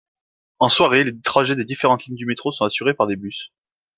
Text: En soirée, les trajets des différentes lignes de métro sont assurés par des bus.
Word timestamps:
En 0.57 0.67
soirée, 0.67 1.03
les 1.03 1.21
trajets 1.21 1.55
des 1.55 1.63
différentes 1.63 2.05
lignes 2.05 2.17
de 2.17 2.25
métro 2.25 2.51
sont 2.51 2.65
assurés 2.65 2.95
par 2.95 3.05
des 3.05 3.17
bus. 3.17 3.51